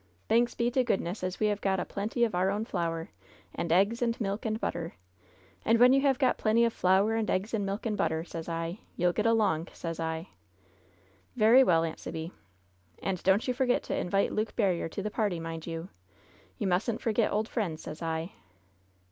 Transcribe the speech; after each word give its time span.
Thanks 0.27 0.55
be 0.55 0.71
to 0.71 0.83
goodness 0.83 1.23
as 1.23 1.39
we 1.39 1.45
have 1.45 1.61
got 1.61 1.79
a 1.79 1.85
plenty 1.85 2.23
of 2.23 2.33
our 2.33 2.49
own 2.49 2.65
flour, 2.65 3.11
and 3.53 3.71
eggs, 3.71 4.01
and 4.01 4.19
milk, 4.19 4.45
and 4.47 4.59
butter! 4.59 4.95
And 5.63 5.77
when 5.77 5.93
you 5.93 6.01
have 6.01 6.17
got 6.17 6.39
plenty 6.39 6.65
of 6.65 6.73
flour, 6.73 7.13
and 7.13 7.29
eggs, 7.29 7.53
and 7.53 7.67
milk, 7.67 7.85
and 7.85 7.95
butter, 7.95 8.23
sez 8.23 8.49
I, 8.49 8.79
you'll 8.97 9.13
get 9.13 9.27
along, 9.27 9.67
sez 9.73 9.99
I!" 9.99 10.29
"Very 11.35 11.63
well. 11.63 11.83
Aunt 11.83 11.99
Sibby." 11.99 12.31
"And 12.99 13.21
don't 13.21 13.47
you 13.47 13.53
forget 13.53 13.83
to 13.83 13.95
invite 13.95 14.33
Luke 14.33 14.55
Barriere 14.55 14.89
to 14.89 15.03
the 15.03 15.11
party, 15.11 15.39
mind 15.39 15.67
you 15.67 15.81
1 15.81 15.89
You 16.57 16.65
mustn't 16.65 16.99
forget 17.01 17.31
old 17.31 17.47
friends, 17.47 17.83
sez 17.83 18.01
I!" 18.01 18.31